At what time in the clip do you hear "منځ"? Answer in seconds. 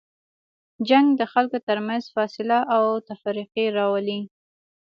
1.87-2.03